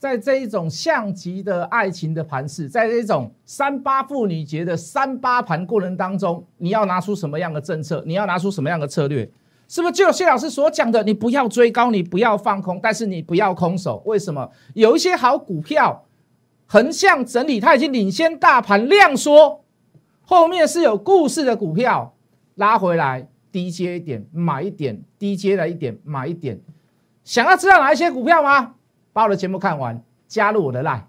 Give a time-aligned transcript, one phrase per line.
[0.00, 8.02] 在这一种像极的爱情的盘势，在这种三八妇女节的三八盘过程当中，你要拿出什么样的政策？
[8.06, 9.30] 你要拿出什么样的策略？
[9.68, 11.02] 是不是就有谢老师所讲的？
[11.02, 14.02] 你不要追高，你不要放空，但是你不要空手。
[14.06, 14.50] 为什么？
[14.72, 16.06] 有一些好股票
[16.66, 19.62] 横向整理，它已经领先大盘量缩，
[20.22, 22.14] 后面是有故事的股票
[22.54, 26.58] 拉回来，低阶一点买一点，低阶了一点买一点。
[27.22, 28.76] 想要知道哪一些股票吗？
[29.12, 31.02] 把我的节目看完，加入我的 line。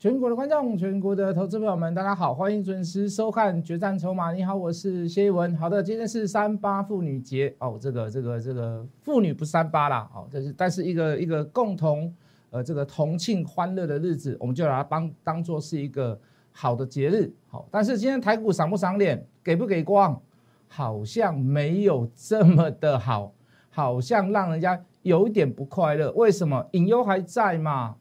[0.00, 4.32] 全国的观众，全国的投资朋友们，大家好，欢迎准时收看《决战筹码》。
[4.34, 5.56] 你好，我是谢一文。
[5.56, 12.12] 好的，今天是三八妇女节哦，这个这个这个妇女不三八啦，哦，这是但是一个一个共同
[12.50, 16.18] 呃这个同庆欢乐的日子，我们就把它当当做是一个
[16.52, 17.32] 好的节日。
[17.46, 20.20] 好，但是今天台股赏不赏脸，给不给光，
[20.66, 23.32] 好像没有这么的好，
[23.70, 26.10] 好像让人家有一点不快乐。
[26.12, 26.66] 为什么？
[26.72, 27.96] 隐忧还在嘛？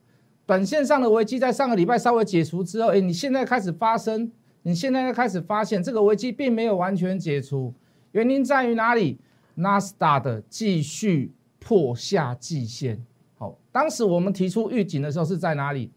[0.45, 4.31] 短线上的危机在上个礼拜稍微解除之后，哎，你现在开始发生，
[4.63, 7.73] 你现在开始发现这个危机并没有完全解除，
[8.13, 9.19] 原因在于哪里？
[9.59, 13.03] 纳斯达的继续破下季线。
[13.77, 15.91] 当时我们提出预警的时候是在哪里？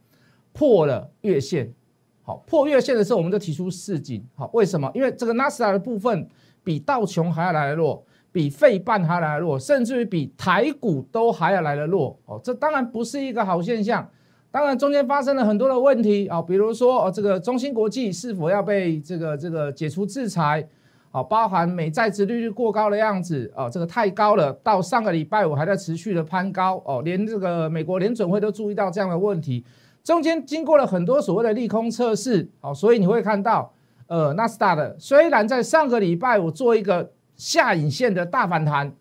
[0.53, 1.73] 破了月线。
[2.20, 4.23] 好，破月线的时候我们就提出示警。
[4.34, 4.91] 好，为什么？
[4.95, 6.28] 因为这个纳斯达的部分
[6.62, 12.14] 比道琼还要来的弱，比费半还要来的弱，甚至于比台股都还要来的弱。
[12.27, 14.06] 哦，这当然不是一个好现象。
[14.51, 20.69] 当然，中间发生了很多的问题啊，比如说哦，这个中芯国际是否要被这个这个解除制裁？
[21.11, 29.64] 啊，包含美债值利率过高的样子哦，这个太高了，到上个礼拜五还在持续的攀高哦，连这个美国联准会都注意到这样的问题。
[30.05, 33.72] 中间经过了很多所谓的利空测试，哦，所以你会看到，
[34.06, 38.92] 呃，纳斯达的虽然在上个礼拜五做一个下影线的大反弹，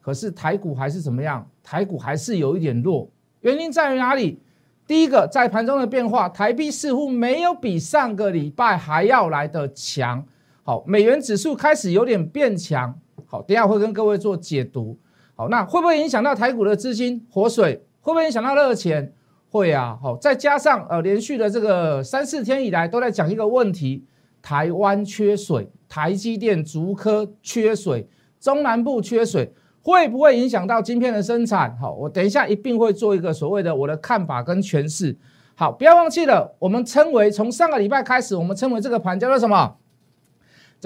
[0.00, 1.46] 可是台股还是怎么样？
[1.62, 3.08] 台股还是有一点弱，
[3.40, 4.40] 原因在于哪里？
[4.86, 10.24] 第一个，在盘中的变化，台币似乎没有比上个礼拜还要来的强。
[10.66, 12.92] 好，美元指数开始有点变强。
[13.26, 14.98] 好，等下会跟各位做解读。
[15.36, 17.84] 好，那会不会影响到台股的资金活水？
[18.00, 19.12] 会不会影响到热钱？
[19.48, 19.96] 会啊。
[20.02, 24.04] 好，再加上呃，连续的这个三四天以来都在讲一个问题：
[24.42, 28.08] 台湾缺水，台积电、竹科缺水，
[28.40, 29.54] 中南部缺水。
[29.82, 31.78] 会不会影响到晶片的生产？
[31.78, 35.16] 好，我等一下一定会做一个所谓的我的看法跟诠释。
[35.54, 39.76] 好，不要忘记了，我们称为从上个礼拜开始，我们称为这个盘叫做什么？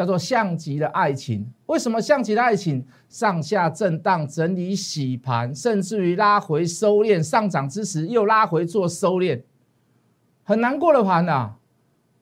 [0.01, 1.47] 叫做象棋的爱情。
[1.67, 2.83] 为什么象棋的爱情？
[3.11, 9.43] 上下震荡整理洗盘，甚至于拉回收敛，上涨之时又拉回做收敛，
[10.43, 11.57] 很难过的盘呐。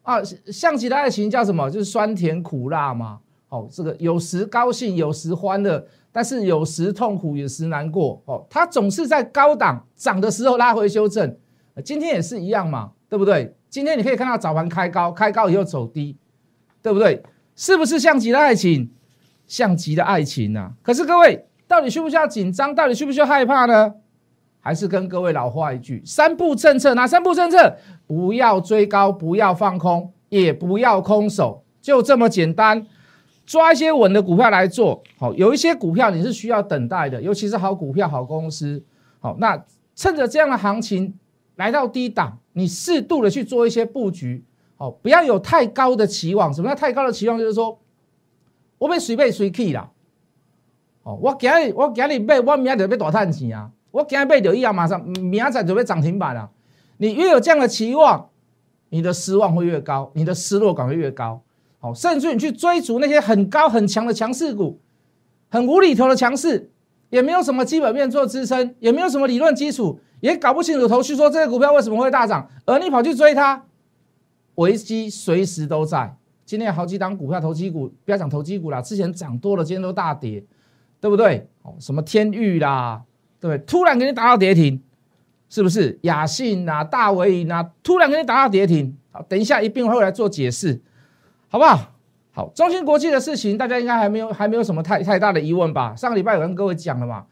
[0.02, 1.70] 啊，象棋的爱情叫什么？
[1.70, 3.20] 就是酸甜苦辣嘛。
[3.48, 5.86] 哦，这个有时高兴，有时欢乐。
[6.10, 8.44] 但是有时痛苦，有时难过哦。
[8.50, 11.36] 它总是在高档涨的时候拉回修正，
[11.84, 13.54] 今天也是一样嘛，对不对？
[13.70, 16.16] 今天你可以看到早盘开高，开高以后走低，
[16.82, 17.22] 对不对？
[17.58, 18.88] 是不是像极了爱情？
[19.48, 20.70] 像极了爱情呐。
[20.80, 22.72] 可是各位，到底需不需要紧张？
[22.72, 23.94] 到底需不需要害怕呢？
[24.60, 27.76] 还是跟各位老话一句：三步政策，哪三步政策？
[28.06, 32.86] 不要追高，不要放空，也不要空手，就这么简单。
[33.44, 38.84] 抓一些稳的股票来做好，有一些股票你是需要等待的，尤其是好股票、好公司。
[39.18, 39.64] 好，那
[39.96, 41.12] 趁着这样的行情
[41.56, 44.44] 来到低档，你适度的去做一些布局。
[44.78, 46.52] 哦，不要有太高的期望。
[46.52, 47.38] 什么叫太高的期望？
[47.38, 47.78] 就是说，
[48.78, 49.90] 我被随便随去啦。
[51.02, 53.70] 哦，我今日我今日买，我明仔就要大赚钱啊！
[53.90, 56.50] 我今日买就以后马上明仔就要涨停板了。
[56.98, 58.28] 你越有这样的期望，
[58.90, 61.42] 你的失望会越高，你的失落感会越高。
[61.80, 64.78] 好，甚至你去追逐那些很高很强的强势股，
[65.48, 66.70] 很无厘头的强势，
[67.10, 73.64] 也没有什么基本面做支撑，也没有什么理论基础，也搞不清楚头绪，说这个股票为什么会大涨，而你跑去追它，
[74.58, 76.14] 危机随时都在。
[76.44, 80.42] 今天有好几档股票，投机股不要讲投机股啦，之前涨多了，今天都大跌，
[81.00, 81.46] 对不对？
[81.62, 83.02] 哦，什么天域啦，
[83.38, 83.64] 对不对？
[83.66, 84.82] 突然给你打到跌停，
[85.48, 85.96] 是不是？
[86.02, 88.96] 雅信啊，大维银啊，突然给你打到跌停。
[89.12, 90.80] 好，等一下一并会来做解释。
[91.48, 91.92] 好不好？
[92.32, 95.94] 好，中芯国际的事情，大家应该还没有还没有什么太太大的疑问吧？
[95.94, 97.24] 上个礼拜有跟各位讲了嘛？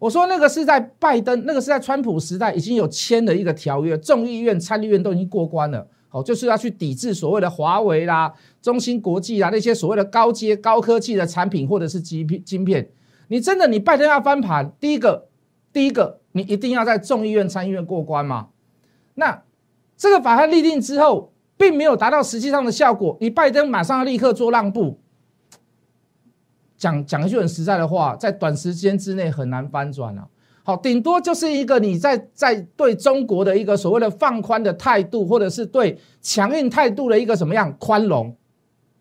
[0.00, 5.86] 我说那个是在拜登，那个是在川普时代已经有签了一个条约，众议院、参议院都已经过关了。
[6.12, 12.88] 好，就是要去抵制所谓的华为啦、中芯国际啦那些所谓的高阶高科技的产品或者是晶片晶片。
[13.28, 15.28] 你真的你拜登要翻盘，第一个
[15.72, 18.50] 第一个你一定要在众议院、参议院过关嘛？
[19.14, 19.42] 那。
[19.94, 24.98] 这个法案立定之后，并没有达到实际上的效果，你拜登马上要立刻做让步。
[26.76, 30.26] 讲讲一句很实在的话，在短时间之内很难翻转啊。
[30.64, 38.36] 好，顶多就是一个你在在对中国的一个所谓的放宽的态度，或者是对强硬态度的一个什么样宽容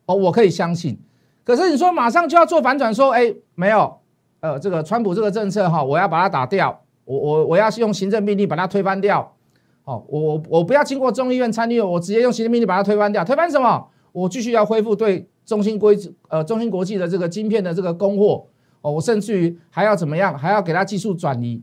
[0.07, 0.99] 哦，我可以相信。
[1.43, 3.99] 可是你说马上就要做反转，说哎没有，
[4.39, 9.35] 呃，这个川普这个政策哈，我要把它打掉，我我我要用行政命令把它推翻掉。
[9.83, 13.23] 好，我我我不要经过众议院参议院，我直接用行政命令把它推翻掉。
[13.23, 13.87] 推翻什么？
[14.11, 15.27] 我继续要恢复对。
[15.43, 15.97] 中芯规
[16.29, 18.45] 呃，中芯国际的这个晶片的这个供货
[18.81, 21.61] 哦，我甚至于还要怎么样，还要给它技术转移，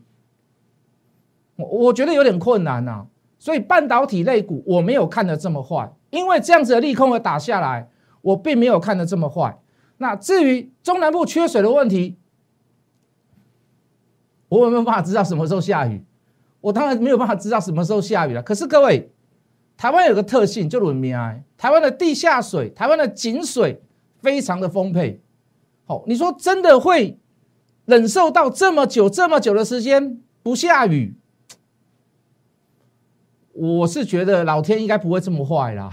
[1.56, 3.06] 我我觉得有点困难呐。
[3.38, 7.88] 所以半导体类股我没有看的这么坏，因为这样子的利空而打下来，
[8.22, 9.58] 我并没有看的这么坏。
[9.98, 12.16] 那至于中南部缺水的问题，
[14.48, 16.04] 我有没有办法知道什么时候下雨？
[16.60, 18.42] 我当然没有办法知道什么时候下雨了。
[18.42, 19.10] 可是各位。
[19.80, 23.80] 台湾有个特性，就轮命哎，台湾的地下水、台湾的井水
[24.20, 25.22] 非常的丰沛。
[25.88, 27.18] 好，你说真的会
[27.86, 31.16] 忍受到这么久、这么久的时间不下雨？
[33.54, 35.90] 我是觉得老天应该不会这么坏啦。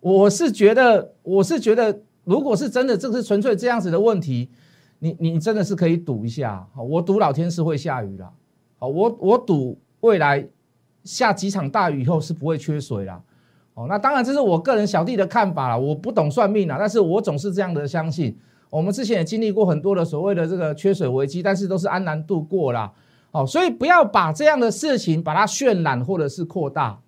[0.00, 4.50] 我是觉得，我是觉得，如果是真的，这是纯粹这样子的问题，
[5.00, 6.66] 你你真的是可以赌一下。
[6.74, 8.32] 好，我赌老天是会下雨啦。
[8.78, 10.48] 好，我我赌未来。
[11.04, 13.20] 下几场大雨以后是不会缺水啦，
[13.74, 18.38] 哦，那当然这是我个人小弟的看法啦，我不懂算命啦，但是我总是这样的相信。
[18.72, 22.90] 我们之前也经历过很多的所谓的这个缺水危机，但是都是安然度过啦。
[23.30, 26.98] 哦，所以不要把这样的事情把它渲染或者是扩大，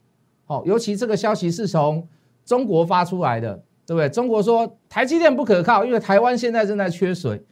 [0.45, 2.07] 好，尤其这个消息是从
[2.45, 4.09] 中国发出来的，对不对？
[4.11, 7.43] 中国说台积电不可靠，因为台湾现在正在缺水，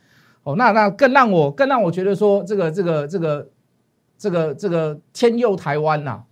[0.43, 3.49] 哦，那那更让我更让我觉得说这个这个这个
[4.19, 6.23] 这个这个天佑台湾呐。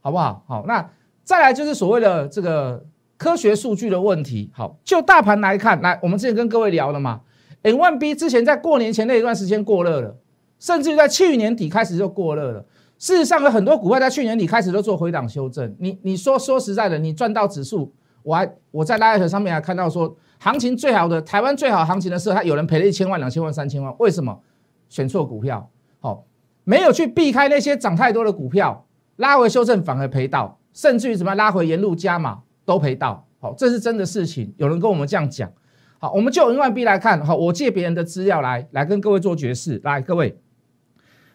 [0.00, 0.44] 好不好？
[0.46, 0.88] 好，那
[1.24, 2.82] 再来就是所谓的这个
[3.18, 4.50] 科学数据的问题。
[4.54, 7.20] 好，就大盘来看，来，我们之前跟各位聊了嘛
[7.62, 10.16] ，N one B 之前在过年前那一段时间过热了，
[10.58, 12.64] 甚至于在去年底开始就过热了。
[12.96, 15.76] 事实上，有很多股票在去年底开始都做回档修正。
[15.78, 17.92] 你你说说实在的，你赚到指数，
[18.22, 24.40] 我还我在拉 t 上面还看到说，行情最好的台湾最好行情的时候，他有人赔了一千万、两千万、三千万，为什么？
[24.88, 25.70] 选错股票，
[26.00, 26.24] 好，
[26.64, 28.86] 没有去避开那些涨太多的股票。
[29.16, 33.26] 拉回修正反而赔到，甚至于怎么拉回沿路加码都赔到。
[33.40, 34.52] 好，这是真的事情。
[34.58, 35.50] 有人跟我们这样讲。
[35.98, 37.24] 好，我们就 N Y B 来看。
[37.24, 39.80] 好，我借别人的资料来来跟各位做决释。
[39.82, 40.38] 来，各位，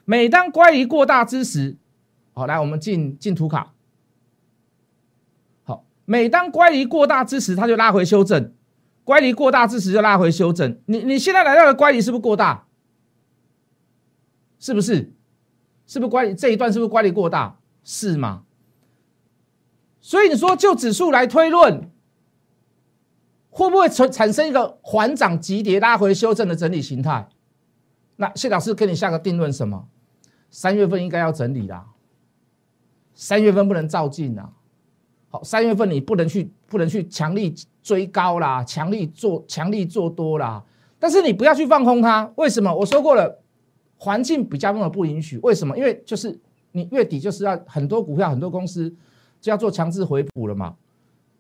[0.06, 1.76] 每当乖离过大之时，
[2.34, 3.74] 好，来我们进进图卡。
[5.64, 8.52] 好，每当乖离过大之时，它就拉回修正；
[9.04, 10.80] 乖离过大之时就拉回修正。
[10.86, 12.68] 你你现在来到的乖离是不是过大？
[14.60, 15.12] 是不是？
[15.88, 17.58] 是不是乖离这一段是不是乖离过大？
[17.84, 18.44] 是吗？
[20.04, 21.90] 所以你说就指数来推论，
[23.50, 27.26] 会不会产产生一个缓涨急跌、拉回修正的整理形态？
[28.18, 29.88] 那谢老师给你下个定论，什么？
[30.50, 31.86] 三月份应该要整理啦，
[33.16, 34.52] 三月份不能照进啊。
[35.30, 40.62] 好，三月份你不能去不能去强力追高啦，强力做强力做多啦。
[41.00, 42.76] 但是你不要去放空它，为什么？
[42.76, 43.42] 我说过了，
[43.96, 45.38] 环境比较那么不允许。
[45.38, 45.78] 为什么？
[45.78, 46.38] 因为就是。
[46.76, 48.92] 你月底就是要很多股票、很多公司
[49.44, 50.76] 就要做强制回补了嘛，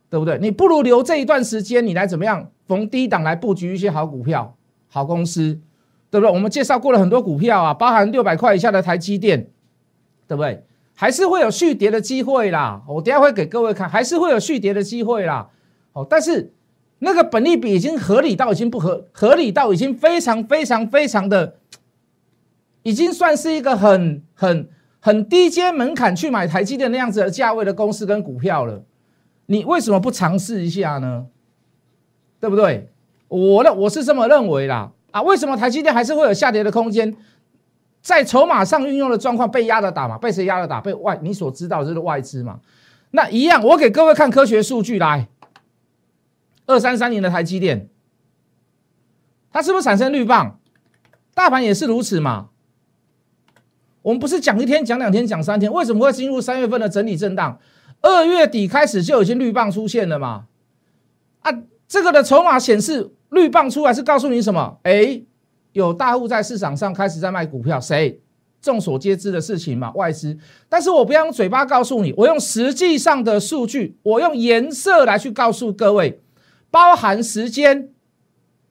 [0.10, 0.38] 对不对？
[0.40, 4.58] 你不如留这一段时间，你来怎么样逢低档来布局一些好股票、
[4.90, 5.58] 好公司，
[6.12, 6.34] 对不对？
[6.34, 9.48] 我们介绍过了很多股票啊，包含六百块以下的台积电，
[10.28, 10.66] 对不对？
[10.94, 12.84] 还是会有续跌的机会啦。
[12.90, 15.50] 我等下会给各位看，还是会有续跌的机会啦。
[15.94, 16.52] 哦，但是
[17.00, 21.56] 那个本利比已经合理到已经不合合理到已经非常非常非常的，
[22.82, 24.68] 已经算是一个很很。
[25.06, 28.86] 很低阶门槛去买台积电那样子的价位的公司跟股票了，
[29.48, 31.26] 你为什么不尝试一下呢？
[32.40, 32.90] 对不对？
[33.28, 34.94] 我的我是这么认为啦。
[35.12, 37.14] 啊，为什么台积电还是会有下跌的空间？
[38.02, 40.18] 在筹码上运用的状况被压着打嘛？
[40.18, 40.80] 被谁压着打？
[40.80, 42.62] 被外你所知道就是外资嘛？
[43.12, 45.28] 那一样，我给各位看科学数据来，
[46.66, 47.90] 二三三年的台积电，
[49.52, 50.60] 它是不是产生绿棒？
[51.34, 52.52] 大盘也是如此嘛？
[54.04, 57.58] 我们不是讲一天、讲两天、讲三天，为什么会进入三月份的整理震荡？
[58.02, 60.44] 二月底开始就已经绿棒出现了嘛？
[61.40, 61.52] 啊，
[61.88, 64.78] 这个的筹码显示绿棒出来是告诉你什么？
[64.84, 65.22] 哎，
[65.72, 68.20] 有大户在市场上开始在卖股票，谁？
[68.62, 70.38] 众所皆知的事情嘛，外资。
[70.70, 76.22] 但是我不要用嘴巴告诉你，我用实际上的数据，我用颜色来去告诉各位，
[76.72, 77.90] 包含时间，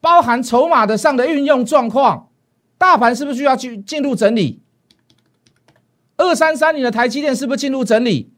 [0.01, 2.29] 包含筹码的上的运用状况，
[2.79, 4.62] 大盘是不是需要去进入整理？
[6.23, 8.31] 二三三，零的台积电是不是进入整理？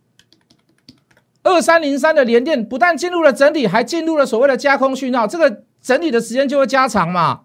[1.43, 7.41] 二三零三的联电不但进入了整理，还进入了所谓的加空讯号，这个整理的时间就会加长嘛，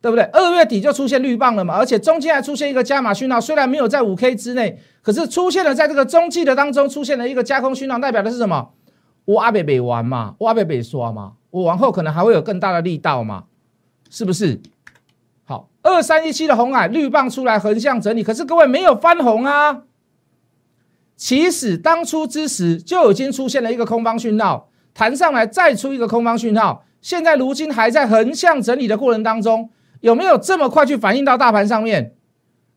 [0.00, 0.24] 对不对？
[0.24, 8.70] 二月底就出现绿棒了嘛，而且中间还出现一个加码讯号，虽然没有在五 K 之内，可是出现了在这个中继的当中出现了一个加空讯号，代表的是什么？
[9.26, 13.44] 我阿北北玩嘛，我阿北北刷嘛，我往后可能还会有更大的力道嘛，
[14.08, 14.58] 是不是？
[15.86, 19.84] 二三一七的红海绿棒出来横向整理，可是各位没有翻红啊。
[21.16, 32.14] 其实当初之时就已经出现了一个空方讯号，弹上来再出一个空方讯号，现在如今还在横向整理的过程当中，有没有这么快去反映到大盘上面？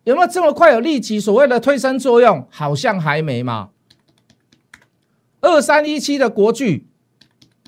[0.03, 2.47] 有没有这么快有立即所谓的推升作用？
[2.51, 3.69] 好像还没嘛。
[5.41, 6.87] 二三一七的国巨，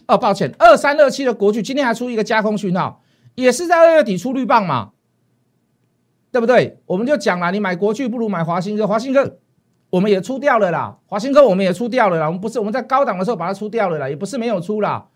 [0.07, 3.01] 哦，抱歉，二三二七的国巨今天还出一个加空讯号，
[3.35, 4.91] 也是在二月底出绿棒嘛，
[6.31, 6.79] 对不对？
[6.85, 9.37] 我们就讲了，你买国巨不如买华新科，华新科
[9.89, 15.07] 我们也出掉了啦，华新科我们也出掉了啦，我们不是我们在高档的时候把它出掉了啦，也不是没有出啦，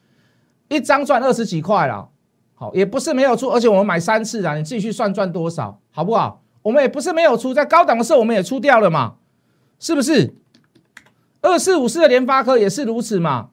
[0.68, 2.10] 一张赚二十几块啦，
[2.54, 6.42] 好，也不是没有出，而且我们买三次啦，你自己去算赚多少，好不好？
[6.64, 9.16] 我们也不是没有出，在高档的时候我们也出掉了嘛，
[9.80, 10.36] 是不是？
[11.42, 13.50] 二四五四的联发科也是如此嘛？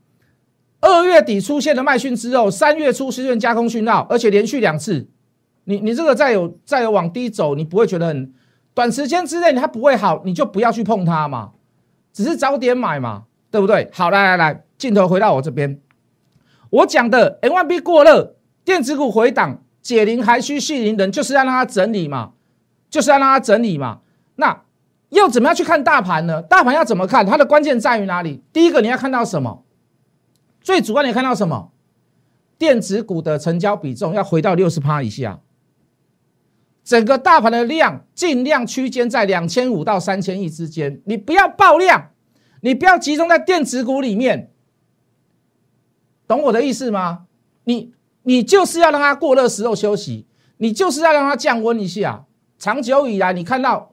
[0.81, 5.07] 二月底出现了卖讯之后，三月初出现加空讯号，而且连续两次。
[5.65, 8.33] 你你这个再有再有往低走，你不会觉得很
[8.75, 11.53] 短时间之内它不会好，你就不要去碰它嘛，
[12.13, 13.89] 只是早点买嘛，对不对？
[13.93, 15.81] 好，来来来，镜头回到我这边，
[16.71, 22.33] 我讲的 N Y B 过热，电子股回档，解铃还需系铃人，就是要让它整理嘛，
[22.91, 24.01] 就是要让它整理嘛，
[24.37, 24.63] 那。
[25.13, 26.41] 要怎么样去看大盘呢？
[26.41, 27.27] 大盘要怎么看？
[27.27, 28.43] 它的关键在于哪里？
[28.51, 29.63] 第一个你要看到什么？
[30.63, 31.71] 最主要你看到什么？
[32.57, 35.41] 电子股的成交比重要回到六十趴以下，
[36.85, 41.01] 整个大盘的量尽量区间在两千五到三千亿之间。
[41.05, 42.11] 你不要爆量，
[42.61, 44.51] 你不要集中在电子股里面，
[46.27, 47.27] 懂我的意思吗？
[47.65, 50.27] 你你就是要让它过热时候休息，
[50.59, 52.25] 你就是要让它降温一下。
[52.59, 53.91] 长久以来，你看到。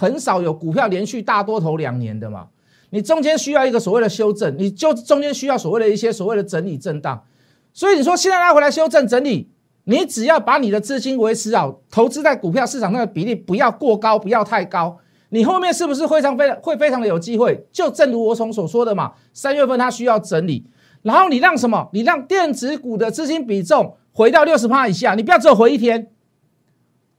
[0.00, 2.46] 很少有股票连续大多头两年的嘛？
[2.90, 7.24] 你中间需要一个所谓的修正，你就中间需要所谓的一些所谓的整理震荡。
[7.72, 9.50] 所以你说现在拉回来修正整理，
[9.88, 14.98] 你只要把你的资金维持好，投资在股票市场上的比例不要过高，不要太高，
[15.30, 17.66] 你后面是不是非常非会非常的有机会？
[17.72, 20.66] 就正如我从所说的嘛，三月份它需要整理，
[21.00, 21.88] 然后你让什么？
[21.94, 26.10] 你让电子股的资金比重回到六十趴以下，你不要只有回一天。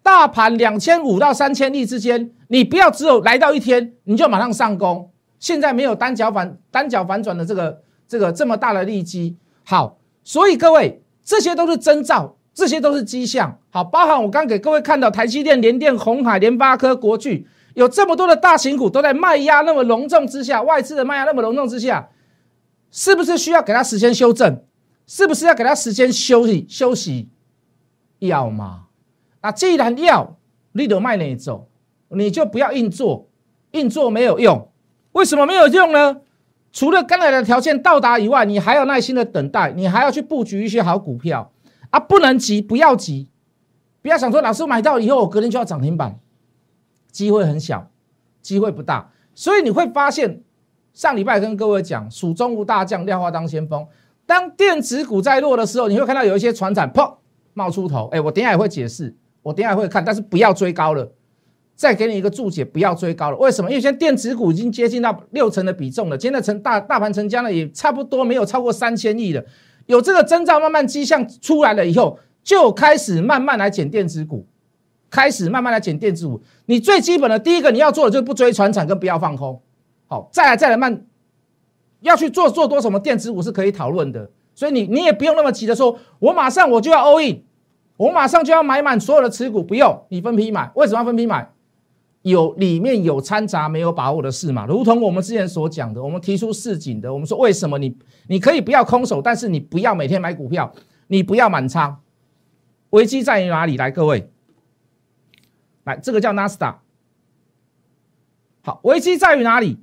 [0.03, 5.09] 大盘两千五到三千亿之间，你不要只有来到一天你就马上上攻。
[5.39, 9.35] 现在没有单脚反单脚反转的这个这个这么大的利基，
[9.65, 13.57] 好，所以各位这些都是征兆，这些都是迹象。
[13.69, 22.09] 好，包含我刚给各位看到台积电、联电、红海、联发科、国巨，有这么多的大型股都在卖压那么隆重之下，外资的卖压那么隆重之下，
[22.91, 24.61] 是不是需要给他时间修正？
[25.07, 27.29] 是不是要给他时间休息休息？
[28.19, 28.87] 要吗？
[29.41, 30.35] 那既然要
[30.73, 31.67] 你得卖哪种，
[32.09, 33.29] 你就不要硬做，
[33.71, 34.69] 硬做没有用。
[35.13, 36.17] 为什么没有用呢？
[36.71, 41.51] 除了刚才的条件到达以外，你还要耐心的等待，你还要去布局一些好股票
[41.89, 41.99] 啊！
[41.99, 43.27] 不能急，不要急，
[44.01, 46.19] 不要想说老师买到以后我隔天就要涨停板，
[47.11, 47.89] 机会很小，
[48.41, 49.11] 机会不大。
[49.33, 50.41] 所以你会发现，
[50.93, 53.85] 上礼拜跟各位讲，蜀中无大将，廖化当先锋。
[54.25, 57.15] 当电子股在弱的时候，你会看到有一些船产砰
[57.53, 58.07] 冒出头。
[58.11, 59.15] 哎，我等下也会解释。
[59.41, 61.11] 我等下也会看，但是不要追高了。
[61.75, 63.37] 再给你一个注解，不要追高了。
[63.37, 63.71] 为什么？
[63.71, 69.41] 因为现在电子股已经接近到六成的比重了，今天的成大大盘成交呢也差不多没有超过三千亿了。
[69.89, 74.45] 有这个征兆，慢慢迹象出来了以后，就开始慢慢来减电子股，
[75.09, 76.39] 开始慢慢来减电子股。
[76.67, 79.59] 你最基本的第一个你要做的就是不追船产跟不要放空。
[80.05, 81.03] 好，再来再来慢，
[82.01, 84.29] 要去做做多什么电子股是可以讨论的。
[84.53, 87.41] 所以你你也不用那么急的说，我马上我就要 all in。
[87.97, 90.71] 我马上就要买满所有的持股，不用你分批买。
[90.75, 91.51] 为什么要分批买？
[92.29, 94.65] 有里面有掺杂没有把握的事嘛？
[94.65, 97.95] 如同我们之前所讲的，我们提出市井的，我们说为什么你
[98.27, 100.73] 你可以不要空手，但是你不要每天买股票，
[101.07, 102.01] 你不要满仓。
[102.91, 103.75] 危机在于哪里？
[103.75, 104.31] 来，各位，
[105.83, 106.81] 来，这个叫纳斯达。
[108.61, 109.77] 好，危机在于哪里？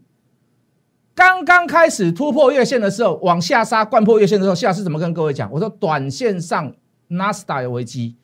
[1.15, 5.51] 刚刚开始突破月线的时候，往下杀，灌破月线的时候，下次怎么跟各位讲？
[5.53, 6.75] 我说短线上。
[7.09, 8.17] 纳斯达有危机，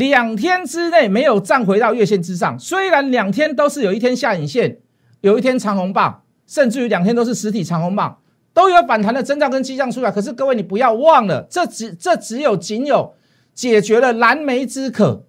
[0.00, 2.58] 两天之内没有站回到月线之上。
[2.58, 4.78] 虽然两天都是有一天下影线，
[5.20, 8.18] 有一天长红棒，甚至于两天都是实体长红棒，
[8.54, 10.10] 都有反弹的征兆跟迹象出来。
[10.10, 13.12] 可是各位，你不要忘了，这只这只有仅有
[13.52, 15.26] 解决了燃眉之渴，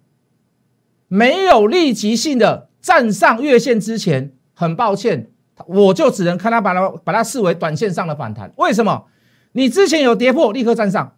[1.08, 5.30] 没有立即性的站上月线之前，很抱歉，
[5.66, 8.50] 我就只能看它把它把它视为短线上的反弹。
[8.56, 9.04] 为什么？
[9.52, 11.12] 你之前有跌破，立刻站上；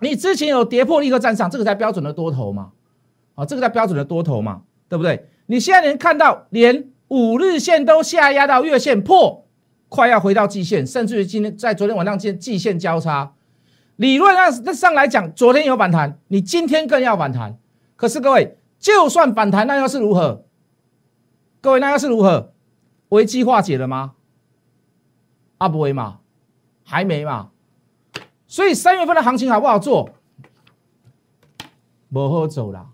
[0.00, 2.70] 你之前有跌破，立刻站上，这个才标准的多头嘛。
[3.38, 5.28] 啊，这个才标准的多头嘛，对不对？
[5.46, 9.46] 你现在能看到连五日线都下压到月线破，
[9.88, 13.34] 快要回到季线，甚至于今天在昨天晚上见季线交叉。
[13.94, 17.56] 理论上上来讲，昨天有反弹，你今天更要反弹。
[17.94, 20.44] 可是各位，就算反弹，那又是如何？
[21.60, 22.52] 各位，那又是如何？
[23.10, 24.14] 危机化解了吗？
[25.58, 26.18] 阿不会嘛？
[26.82, 27.50] 还没嘛？
[28.48, 30.10] 所以三月份的行情好不好做？
[32.12, 32.88] 不好走啦。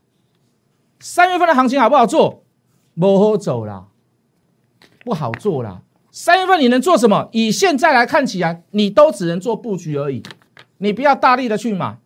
[1.04, 2.42] 三月份的行情好不好做？
[2.99, 3.88] 不好走啦，
[5.04, 5.82] 不好做啦。
[6.11, 7.28] 三月份你能做什么？
[7.32, 10.23] 以现在来看起来，你都只能做布局而已。
[10.78, 11.99] 你不要大力的去买，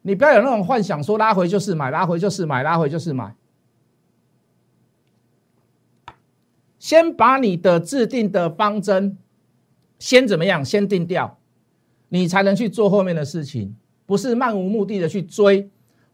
[0.00, 3.34] 你不要有那种幻想，说拉回就是买，拉回就是买，拉回就是买。
[6.78, 9.18] 先把你的制定的方针
[9.98, 10.64] 先怎么样？
[10.64, 11.38] 先定掉，
[12.08, 13.76] 你才能去做后面的事情。
[14.06, 15.68] 不是漫无目的的去追，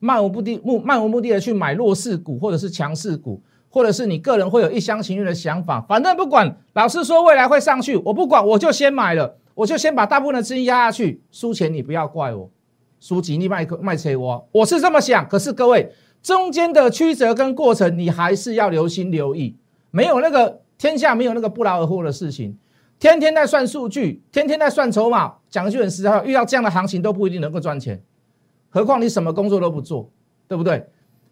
[0.04, 5.80] 漫无目的目漫无目的的去买弱势股或者是强势股，或者是你个人会有一厢情愿的想法。
[5.80, 12.50] 反正不管老师说未来会上去，我不管，我就先买了，我就先把大部分的资金压下去，输钱你不要怪我，
[13.00, 15.26] 输几你卖卖车我，我是这么想。
[15.26, 15.90] 可是各位
[16.22, 19.56] 中间的曲折跟过程，你还是要留心留意。
[19.90, 22.58] 没有那个天下没有那个不劳而获的事情，
[22.98, 25.34] 天天在算数据，天天在算筹码。
[25.48, 28.02] 讲句很实在话，遇到这样的行情都不一定能够赚钱，
[28.74, 30.10] 何况你什么工作都不做，
[30.48, 30.88] 对不对？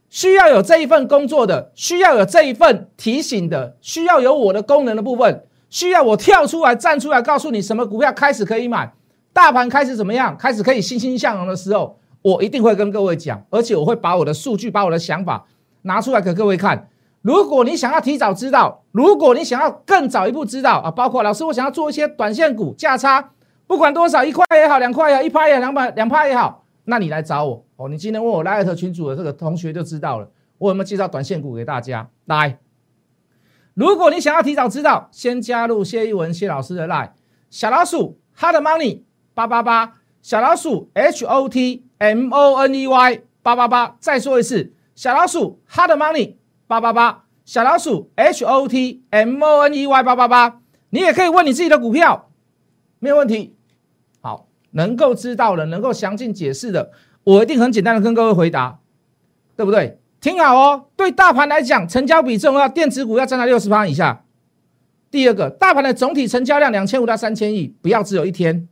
[0.08, 8.92] 需要有这一份工作的，需要有这一份提醒的，需要有我的功能的部分，需要我跳出来站出来告诉你什么股票开始可以买，
[9.32, 15.44] 大盘开始怎么样，开始可以欣欣向荣的时候，我一定会跟各位讲，而且我会把我的数据，把我的想法
[15.82, 16.88] 拿出来给各位看。
[17.22, 23.30] 如果你想要提早知道，如果你想要更早一步知道啊，包括老师，我想要做一些短线股价差，
[23.66, 27.88] 不管多少，一块也好，两块也好，一拍也好两百两拍也好，那你来找我哦。
[27.88, 32.08] 你今天问我莱尔特群组的这个同学就知道了，我有没有介绍短线股给大家？
[32.26, 32.58] 来，
[33.74, 37.12] 如果你想要提早知道，先加入谢一文谢老师的 line
[37.50, 39.02] 小老鼠 hot money
[39.34, 46.36] 八八八，小老鼠 h o t m o n e y 八八八，再说一次，小老鼠 hot money。
[46.68, 52.30] 八八八小老鼠 H O T M O N E Y 八八八，你也可以问你自己的股票，
[52.98, 53.54] 没有问题。
[54.72, 56.90] 能够知道的，能够详尽解释的，
[57.24, 58.80] 我一定很简单的跟各位回答，
[59.56, 59.98] 对不对？
[60.20, 60.86] 听好哦。
[60.96, 64.24] 对大盘来讲，成交比重要，电子股要占到六十趴以下。
[65.10, 68.68] 第二个，大盘的总体成交量两千五到三千亿，不要只有一天，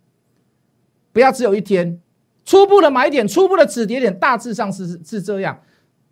[1.12, 2.00] 不要只有一天。
[2.44, 5.60] 初步的买点，初步的止跌点，大致上是是这样。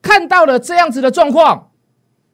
[0.01, 1.67] 看到了这样子的状况。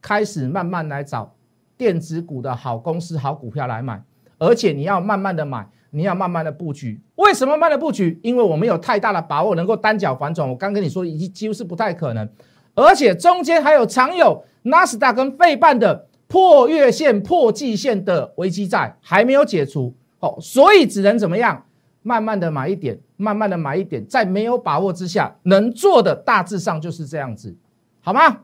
[0.07, 1.35] 开始慢慢来找
[1.79, 4.05] 电子股的好公司、好股票来买，
[4.37, 7.01] 而且你要慢慢的买，你要慢慢的布局。
[7.15, 8.19] 为什么慢的布局？
[8.23, 10.49] 因为我们有太大的把握能够单脚反转。
[10.49, 12.29] 我刚跟你说，已经几乎是不太可能，
[12.75, 19.95] 而且中间还有常有纳斯达跟费半的破月线、破季线的危机在，还没有解除。
[20.19, 21.65] 哦，所以只能怎么样？
[22.03, 27.57] 慢慢的买一点，慢慢的买一点，在没有把握之下，能做的大致上就是这样子，
[28.03, 28.41] 好吗？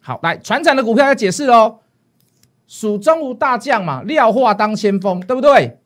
[0.00, 1.78] 好，来船产的股票要解释喽。
[2.66, 5.78] 蜀中无大将嘛，廖化当先锋，对不对？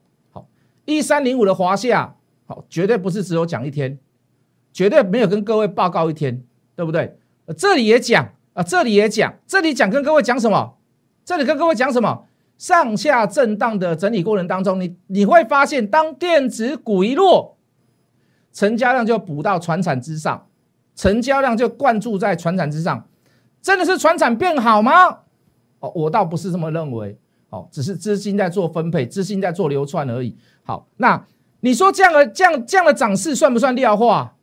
[0.85, 2.14] 一三零五的华夏，
[2.47, 3.99] 好，绝对不是只有讲一天，
[4.73, 6.42] 绝对没有跟各位报告一天，
[6.77, 7.18] 对不对？
[7.57, 10.77] 这里也讲啊，这里也讲，这里讲跟各位讲什么？
[11.25, 12.27] 这里跟各位讲什么？
[12.57, 17.57] 上下震荡的整理过程当中，你你会发现，当电子股一落，
[18.53, 20.47] 成交量就补到船产之上，
[20.94, 23.09] 成交量就灌注在船产之上。
[23.61, 24.92] 真的是船产变好吗？
[25.81, 27.18] 哦，我倒不是这么认为。
[27.55, 30.37] 哦，只是资金在做分配，资金在做流窜而已。
[30.64, 31.25] 好，那
[31.61, 34.35] 你说这样的、这样、这样的涨势算不算量化？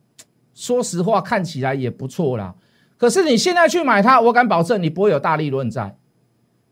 [0.54, 2.54] 说实话，看起来也不错啦。
[2.96, 5.98] 可是你现在去买它，我敢保证你不会有大利润在。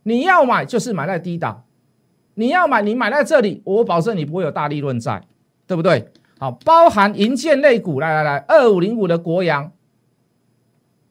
[0.05, 1.65] 你要买就是买在低档，
[2.35, 5.23] 你要买你买在这里，我保证你不会有大利润在，
[5.67, 6.11] 对不对？
[6.39, 9.71] 好，包含银建类股，来来来，二五零五的国阳，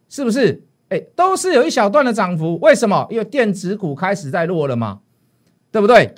[0.08, 0.63] 是不是？
[0.89, 3.06] 哎，都是有一小段的涨幅，为什么？
[3.12, 5.02] 因为电子股开始在落了嘛，
[5.71, 6.13] 对不对？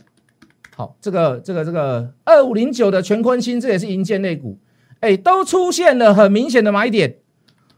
[0.76, 4.58] 好，这个这个这个二五零九的全坤芯，这也是银建类股，
[5.02, 7.18] 哎，都出现了很明显的买点。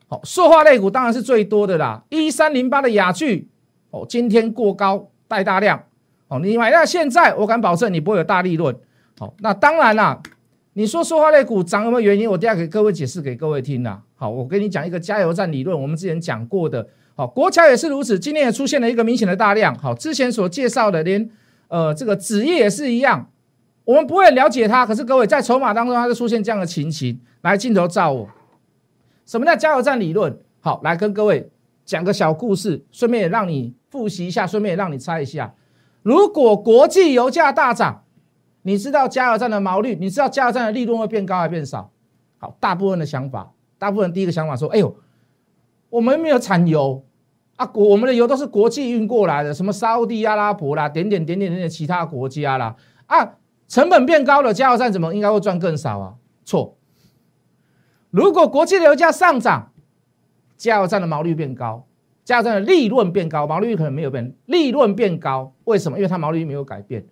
[0.07, 3.49] 好，塑化类股当然是最多的啦，一三零八的雅聚，
[3.89, 5.83] 哦，今天过高带大量，
[6.27, 8.75] 哦，你买到现在，我敢保证你不会有大利润。
[9.17, 10.21] 好，那当然啦，
[10.73, 12.29] 你说塑化类股涨有没有原因？
[12.29, 14.01] 我等下给各位解释给各位听啦。
[14.15, 16.87] 好，我跟你讲一个加油站理论，我们之前讲过的。
[17.15, 19.75] 好，国桥也是如此，今天也出现了一个明显的大量。
[19.77, 21.29] 好，之前所介绍的连
[21.73, 23.31] 呃，这个纸业也是一样，
[23.83, 27.19] 我们不会了解它，可是各位在筹码当中，它就出现这样的情形。
[27.41, 28.29] 来，镜头照我，
[29.25, 30.37] 什么叫加油站理论？
[30.61, 31.49] 好，来跟各位
[31.83, 35.55] 讲个小故事，顺便也让你复习一下，顺便也让你猜一下，
[36.03, 38.03] 如果国际油价大涨，
[38.61, 41.91] 你知道加油站的毛率，你知道加油站的利润会变高还是变少？
[42.37, 44.95] 好，大部分的想法，大部分第一个想法说，哎呦，
[45.89, 47.03] 我们没有产油。
[47.63, 53.35] 啊，国我们的油都是国际运过来的，什么沙地阿拉伯啦，点点点点点点其他国家啦，啊，
[53.69, 56.15] 成本变高了，加油站怎么应该会赚更少啊？
[56.43, 56.75] 错。
[58.09, 59.71] 如果国际的油价上涨，
[60.57, 61.87] 加油站的毛利变高，
[62.25, 65.97] 加油站的利润变高，毛利率可能没有变，利润变高，为什么？
[65.97, 67.05] 因为它毛利率没有改变。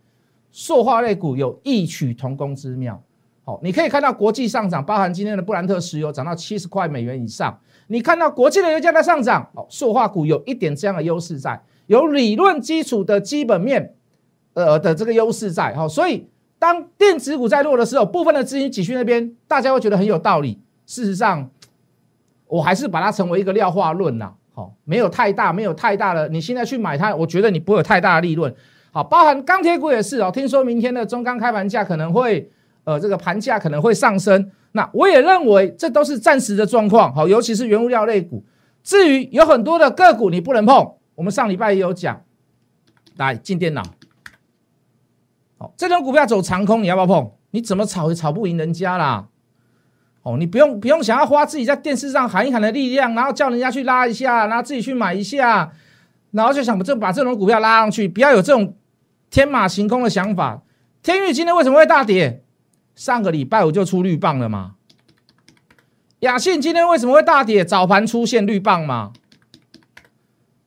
[0.52, 3.02] 塑化类股有异曲同工之妙。
[3.46, 7.58] 好，你可以看到国际上涨，包含今天的布兰特石油涨到七十块美元以上。
[7.92, 13.94] 你看到国际的油价在上涨，哦，塑化股有一点这样的优势在，有理论基础的基本面，
[14.54, 16.26] 呃的这个优势在，哈，所以
[16.58, 20.58] 当电子股在弱的时候，部分的资金挤去那边，大家会觉得很有道理。
[20.86, 21.50] 事实上，
[22.48, 28.56] 我还是把它成为一个量化论呐，好，没有太大，没有太大的，你现在去买它，我觉得你不会有太大的利润。
[28.94, 32.50] 好，包含钢铁股也是哦，听说明天的中钢开盘价可能会，
[32.86, 34.50] 呃，这个盘价可能会上升。
[34.74, 38.44] 那我也认为这都是暂时的状况，好，尤其是原物料类股。
[38.84, 42.22] 至于有很多的个股你不能碰，我们上礼拜也有讲。
[43.18, 43.84] 来进电脑，
[45.60, 47.32] 好，这种股票走长空，你要不要碰？
[47.52, 49.28] 你怎么炒也炒不赢人家啦。
[50.24, 55.72] 哦，你不用不用想要花自己在电视上喊一喊的力量，然后叫人家去拉一下，然后自己去买一下，
[56.32, 58.76] 然后就想把这把这种股票拉上去，不要有这种
[59.30, 60.64] 天马行空的想法。
[61.04, 62.44] 天域今天为什么会大跌？
[62.96, 64.76] 上个礼拜五就出绿棒了嘛？
[66.20, 67.66] 雅信今天为什么会大跌？
[67.66, 69.12] 早盘出现绿棒嘛？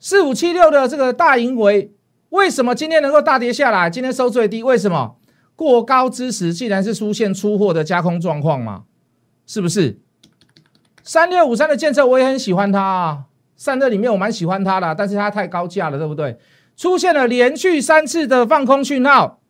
[0.00, 1.92] 四五七六的这个大盈维
[2.30, 3.88] 为什么今天能够大跌下来？
[3.88, 5.16] 今天收最低，为什么？
[5.54, 8.84] 过高之时，竟然是出现出货的加空状况嘛？
[9.46, 10.00] 是不是？
[11.04, 13.24] 三六五三的建设我也很喜欢它啊，
[13.56, 16.36] 散热里面我蛮喜欢它的，但是它太高价了，对不对？
[16.76, 19.40] 出现了连续三次的放空讯号。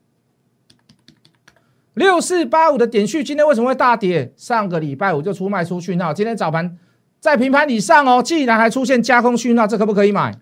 [1.94, 4.33] 六四八五的点序今天为什么会大跌？
[4.37, 6.76] 上个礼拜五就出卖出讯号，今天早盘
[7.20, 10.37] 在平盘以上哦，既然还出现加空讯号，这可不可以买？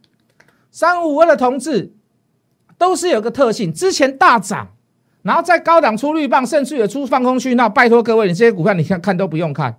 [0.71, 1.93] 三五二的同志
[2.79, 4.71] 都是有个特性，之前大涨，
[5.21, 7.69] 然后在高档出绿棒，甚至有出放空讯号。
[7.69, 9.79] 拜托各位，你这些股票你看看都不用看，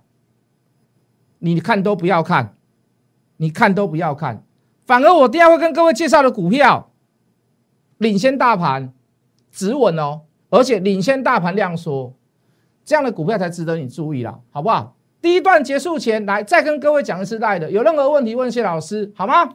[1.40, 2.54] 你看都不要看，
[3.38, 4.44] 你看都不要看，
[4.86, 6.92] 反而我第二会跟各位介绍的股票
[7.98, 8.92] 领先大盘，
[9.50, 10.20] 止稳哦。
[10.54, 12.14] 而且领先大盘量缩，
[12.84, 14.94] 这样的股票才值得你注意了，好不好？
[15.20, 19.52] 第一段结束前来再跟各位讲一次 l i e 的，有任何问题问谢老师好吗？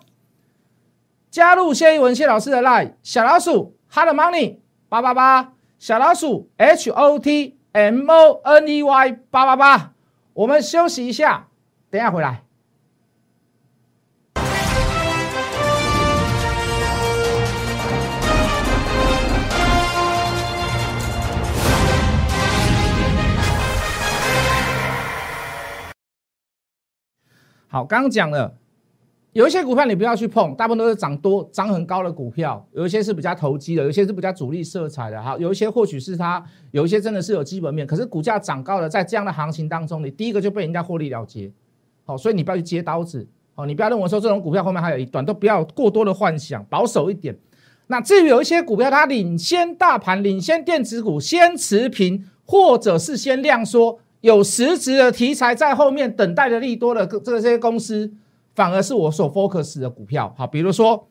[1.31, 4.57] 加入谢一文谢老师的 l i e 小老鼠 Hot Money
[4.89, 9.93] 八八八小老鼠 H O T M O N E Y 八八八，
[10.33, 11.47] 我们休息一下，
[11.89, 12.43] 等下回来。
[27.71, 28.51] 好，刚刚讲了，
[29.33, 35.21] 有一些股票你不要去碰，大部分都是涨多、涨很高的股票，有一些是比较投机的，有一些是比较主力色彩的。
[35.21, 41.51] 好，有一些或许是它，有一些真的是有基本面，可是股价涨高了，在这样的行情当中，你第一个就被人家获利了结。
[42.05, 43.27] 好，所以你不要去接刀子。
[43.53, 47.37] 好，你不要认为说这种股票后面还有一段，都不要过多的幻想，保守一点。
[47.85, 53.99] 那至于有一些股票，它领先大盘、领先电子股，先持平，或者是先量缩。
[54.21, 58.11] 有实质的题材在后面等待的利多的这些公司，
[58.53, 60.33] 反而是我所 focus 的股票。
[60.37, 61.07] 好，比如说，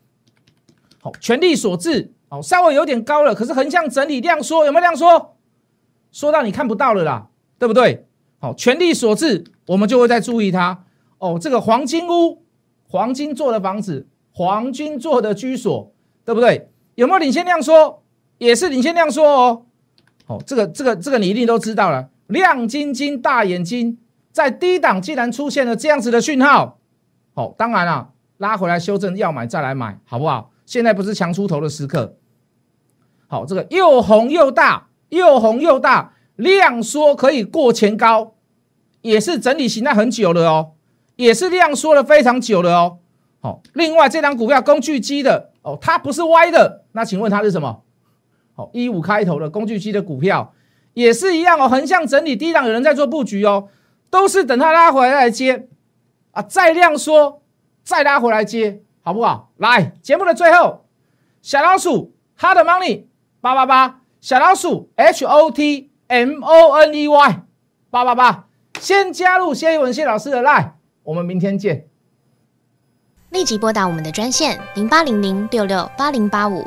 [1.00, 5.36] 好，权力所致，哦，稍微有点高了，可是横向整理量缩，有没有量缩？
[6.10, 8.06] 缩到你看不到了啦，对不对？
[8.38, 10.84] 好，权力所致，我们就会再注意它。
[11.18, 12.42] 哦，这个黄金屋，
[12.88, 15.92] 黄金做的房子，黄金做的居所，
[16.24, 16.70] 对不对？
[16.94, 18.02] 有没有领先量缩？
[18.38, 19.62] 也是领先量缩哦。
[20.26, 22.08] 哦，这个这个这个你一定都知道了。
[22.28, 23.98] 亮晶晶大眼睛，
[24.32, 26.78] 在低档既然出现了这样子的讯号，
[27.34, 30.50] 好，当然了，拉回来修正要买再来买，好不好？
[30.66, 32.16] 现在不是强出头的时刻。
[33.26, 38.34] 好，这个又红又大，又红又大，量缩可以过前高，
[39.00, 40.72] 也是整理形态很久了哦，
[41.16, 42.98] 也是量缩了非常久了哦。
[43.40, 47.82] 好，另外这张股票工具机的哦，它不是歪的，那请问它是什么？
[48.54, 50.52] 好，一五开头的工具机的股票。
[50.98, 53.68] 也是一样哦，横向整理，低档有人在做布局哦，
[54.10, 55.68] 都是等它拉回来来接
[56.32, 57.40] 啊，再量缩，
[57.84, 59.52] 再拉回来接，好不好？
[59.58, 60.84] 来，节目的最后，
[61.40, 63.04] 小老鼠，Hard Money
[63.40, 67.42] 八八八，小老鼠 H O T M O N E Y
[67.90, 68.46] 八八八，
[68.80, 70.72] 先加入谢一文谢老师的 line，
[71.04, 71.86] 我们明天见。
[73.30, 76.66] 立即拨打我们的专线零八零零六六八零八五